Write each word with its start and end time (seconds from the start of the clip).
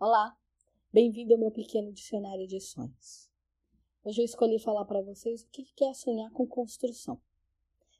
Olá, 0.00 0.32
bem-vindo 0.92 1.34
ao 1.34 1.40
meu 1.40 1.50
pequeno 1.50 1.92
dicionário 1.92 2.46
de 2.46 2.60
sonhos. 2.60 3.28
Hoje 4.04 4.20
eu 4.20 4.24
escolhi 4.24 4.60
falar 4.60 4.84
para 4.84 5.02
vocês 5.02 5.42
o 5.42 5.48
que 5.50 5.84
é 5.84 5.92
sonhar 5.92 6.30
com 6.30 6.46
construção. 6.46 7.20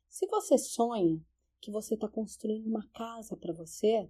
Se 0.08 0.24
você 0.28 0.56
sonha 0.56 1.20
que 1.60 1.72
você 1.72 1.94
está 1.94 2.06
construindo 2.06 2.68
uma 2.68 2.88
casa 2.90 3.36
para 3.36 3.52
você, 3.52 4.08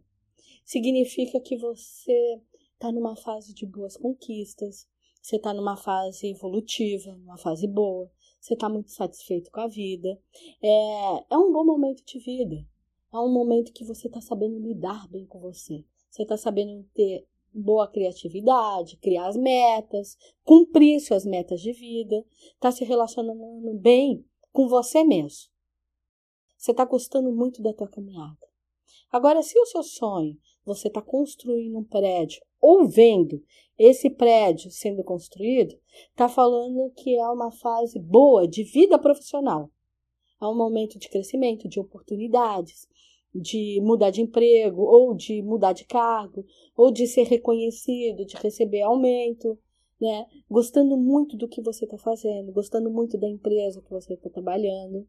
significa 0.66 1.40
que 1.40 1.56
você 1.56 2.42
está 2.74 2.92
numa 2.92 3.16
fase 3.16 3.54
de 3.54 3.64
boas 3.64 3.96
conquistas, 3.96 4.86
você 5.22 5.36
está 5.36 5.54
numa 5.54 5.78
fase 5.78 6.28
evolutiva, 6.28 7.16
numa 7.16 7.38
fase 7.38 7.66
boa, 7.66 8.12
você 8.38 8.52
está 8.52 8.68
muito 8.68 8.90
satisfeito 8.90 9.50
com 9.50 9.60
a 9.60 9.66
vida. 9.66 10.20
É, 10.60 11.24
é 11.30 11.38
um 11.38 11.50
bom 11.50 11.64
momento 11.64 12.04
de 12.04 12.18
vida, 12.18 12.68
é 13.10 13.16
um 13.18 13.32
momento 13.32 13.72
que 13.72 13.82
você 13.82 14.08
está 14.08 14.20
sabendo 14.20 14.58
lidar 14.58 15.08
bem 15.08 15.24
com 15.24 15.40
você, 15.40 15.86
você 16.10 16.24
está 16.24 16.36
sabendo 16.36 16.86
ter 16.92 17.26
boa 17.58 17.88
criatividade, 17.88 18.96
criar 18.98 19.28
as 19.28 19.36
metas, 19.36 20.16
cumprir 20.44 21.00
suas 21.00 21.24
metas 21.24 21.60
de 21.60 21.72
vida, 21.72 22.24
está 22.54 22.70
se 22.70 22.84
relacionando 22.84 23.74
bem 23.74 24.24
com 24.52 24.68
você 24.68 25.04
mesmo. 25.04 25.50
Você 26.56 26.72
está 26.72 26.84
gostando 26.84 27.32
muito 27.32 27.62
da 27.62 27.72
tua 27.72 27.88
caminhada. 27.88 28.38
Agora, 29.10 29.42
se 29.42 29.58
o 29.58 29.66
seu 29.66 29.82
sonho 29.82 30.36
você 30.64 30.88
está 30.88 31.00
construindo 31.00 31.78
um 31.78 31.84
prédio 31.84 32.42
ou 32.60 32.86
vendo 32.86 33.42
esse 33.78 34.10
prédio 34.10 34.70
sendo 34.70 35.04
construído, 35.04 35.78
está 36.10 36.28
falando 36.28 36.92
que 36.96 37.16
é 37.16 37.28
uma 37.28 37.52
fase 37.52 37.98
boa 37.98 38.46
de 38.46 38.64
vida 38.64 38.98
profissional. 38.98 39.70
É 40.40 40.46
um 40.46 40.56
momento 40.56 40.98
de 40.98 41.08
crescimento, 41.08 41.68
de 41.68 41.80
oportunidades, 41.80 42.88
de 43.34 43.80
mudar 43.82 44.10
de 44.10 44.22
emprego, 44.22 44.82
ou 44.82 45.14
de 45.14 45.42
mudar 45.42 45.72
de 45.72 45.84
cargo, 45.84 46.44
ou 46.76 46.90
de 46.90 47.06
ser 47.06 47.24
reconhecido, 47.24 48.24
de 48.24 48.36
receber 48.36 48.82
aumento, 48.82 49.58
né? 50.00 50.26
Gostando 50.50 50.96
muito 50.96 51.36
do 51.36 51.48
que 51.48 51.60
você 51.60 51.84
está 51.84 51.98
fazendo, 51.98 52.52
gostando 52.52 52.90
muito 52.90 53.18
da 53.18 53.28
empresa 53.28 53.82
que 53.82 53.90
você 53.90 54.14
está 54.14 54.30
trabalhando, 54.30 55.06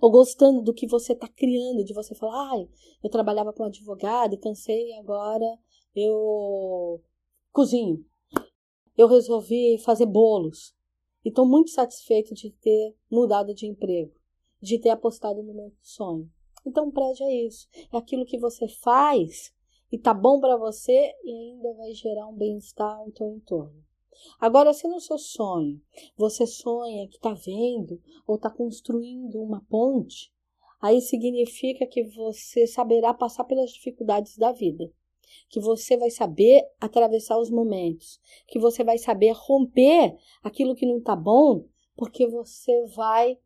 ou 0.00 0.10
gostando 0.10 0.62
do 0.62 0.74
que 0.74 0.86
você 0.86 1.12
está 1.12 1.28
criando, 1.28 1.84
de 1.84 1.94
você 1.94 2.14
falar, 2.14 2.52
ai, 2.52 2.68
eu 3.02 3.10
trabalhava 3.10 3.52
com 3.52 3.64
advogado 3.64 4.34
e 4.34 4.38
cansei, 4.38 4.92
agora 4.94 5.46
eu 5.94 7.00
cozinho. 7.52 8.04
Eu 8.96 9.08
resolvi 9.08 9.78
fazer 9.78 10.06
bolos. 10.06 10.74
E 11.24 11.28
estou 11.28 11.46
muito 11.46 11.70
satisfeito 11.70 12.34
de 12.34 12.50
ter 12.50 12.96
mudado 13.10 13.54
de 13.54 13.66
emprego, 13.66 14.12
de 14.60 14.78
ter 14.78 14.90
apostado 14.90 15.42
no 15.42 15.54
meu 15.54 15.72
sonho. 15.80 16.28
Então, 16.64 16.90
prédio 16.90 17.26
é 17.26 17.34
isso. 17.46 17.68
É 17.92 17.96
aquilo 17.96 18.24
que 18.24 18.38
você 18.38 18.68
faz 18.68 19.52
e 19.90 19.98
tá 19.98 20.14
bom 20.14 20.40
para 20.40 20.56
você 20.56 21.12
e 21.24 21.30
ainda 21.30 21.74
vai 21.74 21.92
gerar 21.92 22.26
um 22.28 22.34
bem-estar 22.34 23.04
no 23.04 23.12
teu 23.12 23.28
entorno. 23.28 23.84
Agora, 24.38 24.72
se 24.72 24.86
no 24.86 25.00
seu 25.00 25.18
sonho 25.18 25.80
você 26.16 26.46
sonha 26.46 27.08
que 27.08 27.16
está 27.16 27.34
vendo 27.34 28.00
ou 28.26 28.36
está 28.36 28.48
construindo 28.48 29.42
uma 29.42 29.64
ponte, 29.68 30.32
aí 30.80 31.00
significa 31.00 31.86
que 31.86 32.04
você 32.04 32.66
saberá 32.66 33.12
passar 33.12 33.44
pelas 33.44 33.70
dificuldades 33.72 34.36
da 34.36 34.52
vida, 34.52 34.92
que 35.48 35.60
você 35.60 35.96
vai 35.96 36.10
saber 36.10 36.62
atravessar 36.80 37.38
os 37.38 37.50
momentos, 37.50 38.20
que 38.46 38.58
você 38.58 38.84
vai 38.84 38.98
saber 38.98 39.32
romper 39.32 40.16
aquilo 40.42 40.74
que 40.74 40.86
não 40.86 40.98
está 40.98 41.16
bom, 41.16 41.66
porque 41.96 42.26
você 42.26 42.86
vai 42.94 43.38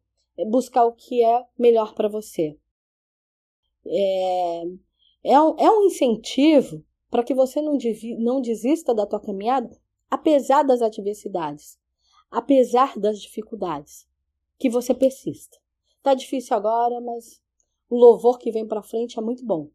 buscar 0.49 0.85
o 0.85 0.93
que 0.93 1.25
é 1.25 1.47
melhor 1.59 1.95
para 1.95 2.09
você 2.09 2.59
é, 3.89 4.65
é, 5.25 5.41
um, 5.41 5.57
é 5.59 5.71
um 5.71 5.85
incentivo 5.85 6.85
para 7.11 7.23
que 7.23 7.35
você 7.35 7.63
não, 7.63 7.79
não 8.19 8.41
desista 8.41 8.95
da 8.95 9.07
tua 9.07 9.21
caminhada, 9.21 9.77
apesar 10.11 10.63
das 10.63 10.83
adversidades, 10.83 11.79
apesar 12.31 12.99
das 12.99 13.21
dificuldades, 13.21 14.07
que 14.59 14.69
você 14.69 14.95
persista. 14.95 15.59
Tá 16.03 16.15
difícil 16.15 16.57
agora, 16.57 17.01
mas 17.01 17.41
o 17.89 17.97
louvor 17.97 18.39
que 18.39 18.51
vem 18.51 18.67
para 18.67 18.83
frente 18.83 19.19
é 19.19 19.23
muito 19.23 19.45
bom. 19.45 19.71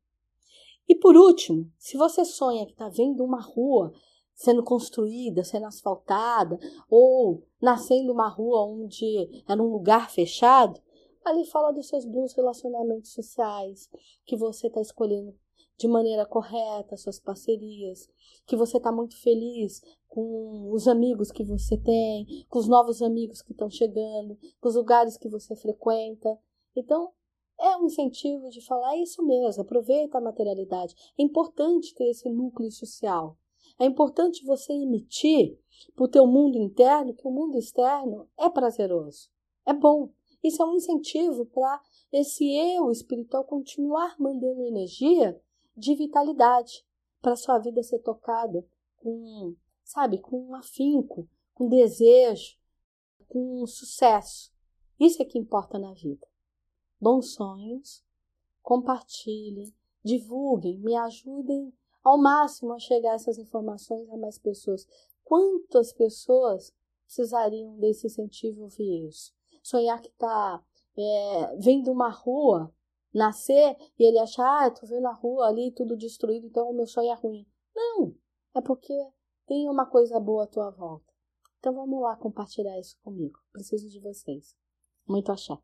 E 0.88 0.96
por 0.96 1.16
último, 1.16 1.72
se 1.78 1.98
você 1.98 2.26
sonha 2.26 2.66
que 2.66 2.74
está 2.74 2.90
vendo 2.90 3.24
uma 3.24 3.42
rua 3.42 3.94
sendo 4.34 4.64
construída, 4.64 5.44
sendo 5.44 5.66
asfaltada, 5.68 6.60
ou 6.90 7.44
nascendo 7.62 8.12
uma 8.12 8.28
rua 8.28 8.66
onde 8.66 9.44
era 9.48 9.62
um 9.62 9.72
lugar 9.72 10.10
fechado, 10.10 10.82
Ali 11.24 11.46
fala 11.46 11.72
dos 11.72 11.88
seus 11.88 12.06
bons 12.06 12.34
relacionamentos 12.34 13.14
sociais, 13.14 13.90
que 14.26 14.36
você 14.36 14.68
está 14.68 14.82
escolhendo 14.82 15.36
de 15.78 15.88
maneira 15.88 16.26
correta 16.26 16.96
suas 16.96 17.20
parcerias, 17.20 18.08
que 18.46 18.56
você 18.56 18.78
está 18.78 18.92
muito 18.92 19.20
feliz 19.20 19.82
com 20.08 20.72
os 20.72 20.88
amigos 20.88 21.32
que 21.32 21.44
você 21.44 21.76
tem, 21.78 22.46
com 22.50 22.60
os 22.60 22.68
novos 22.68 23.02
amigos 23.02 23.42
que 23.42 23.52
estão 23.52 23.70
chegando, 23.70 24.38
com 24.60 24.70
os 24.70 24.76
lugares 24.76 25.18
que 25.18 25.28
você 25.28 25.56
frequenta. 25.56 26.38
Então, 26.76 27.12
é 27.60 27.78
um 27.78 27.86
incentivo 27.86 28.50
de 28.50 28.62
falar 28.62 28.96
é 28.96 29.00
isso 29.00 29.24
mesmo, 29.24 29.62
aproveita 29.62 30.18
a 30.18 30.22
materialidade. 30.22 30.96
É 31.18 31.24
importante 31.24 31.96
ter 31.96 32.10
esse 32.10 32.30
núcleo 32.30 32.72
social. 32.72 33.38
É 33.80 33.86
importante 33.86 34.46
você 34.46 34.74
emitir 34.74 35.58
para 35.96 36.06
o 36.06 36.08
teu 36.08 36.28
mundo 36.28 36.58
interno 36.58 37.14
que 37.14 37.28
o 37.28 37.32
mundo 37.32 37.58
externo 37.58 38.28
é 38.38 38.50
prazeroso, 38.50 39.30
é 39.66 39.74
bom. 39.74 40.10
Isso 40.44 40.62
é 40.62 40.66
um 40.66 40.76
incentivo 40.76 41.46
para 41.46 41.82
esse 42.12 42.46
eu 42.56 42.92
espiritual 42.92 43.44
continuar 43.44 44.16
mandando 44.20 44.64
energia 44.64 45.40
de 45.78 45.96
vitalidade 45.96 46.86
para 47.22 47.36
sua 47.36 47.60
vida 47.60 47.84
ser 47.84 48.00
tocada 48.00 48.66
com, 48.98 49.56
sabe, 49.84 50.18
com 50.20 50.48
um 50.48 50.56
afinco, 50.56 51.30
com 51.54 51.70
desejo, 51.70 52.58
com 53.28 53.66
sucesso. 53.66 54.52
Isso 55.00 55.22
é 55.22 55.26
que 55.26 55.38
importa 55.38 55.80
na 55.80 55.94
vida. 55.94 56.28
Bons 57.00 57.34
sonhos, 57.34 58.04
compartilhem, 58.62 59.74
divulguem, 60.04 60.80
me 60.80 60.96
ajudem 60.96 61.74
ao 62.04 62.18
máximo 62.18 62.74
a 62.74 62.80
chegar 62.80 63.14
essas 63.14 63.38
informações 63.38 64.10
a 64.10 64.18
mais 64.18 64.38
pessoas. 64.38 64.88
Quantas 65.24 65.94
pessoas 65.94 66.74
precisariam 67.06 67.78
desse 67.78 68.08
incentivo 68.08 68.64
ouvir 68.64 69.08
isso? 69.08 69.34
Sonhar 69.62 70.02
que 70.02 70.10
está 70.10 70.64
é, 70.98 71.56
vendo 71.58 71.92
uma 71.92 72.10
rua 72.10 72.74
nascer 73.14 73.76
e 74.00 74.04
ele 74.04 74.20
achar, 74.20 74.66
ah, 74.66 74.72
tô 74.72 74.86
vendo 74.86 75.08
a 75.08 75.14
rua 75.14 75.48
ali 75.48 75.72
tudo 75.72 75.98
destruído, 75.98 76.48
então 76.48 76.70
o 76.70 76.74
meu 76.74 76.88
sonho 76.88 77.12
é 77.12 77.16
ruim. 77.16 77.46
Não, 77.76 78.16
é 78.56 78.62
porque 78.62 78.94
tem 79.46 79.70
uma 79.70 79.86
coisa 79.86 80.20
boa 80.20 80.46
à 80.46 80.48
tua 80.48 80.70
volta. 80.72 81.12
Então 81.60 81.74
vamos 81.74 82.02
lá 82.02 82.16
compartilhar 82.16 82.80
isso 82.80 82.98
comigo. 83.04 83.40
Preciso 83.52 83.90
de 83.90 84.00
vocês. 84.00 84.56
Muito 85.08 85.32
axé. 85.32 85.58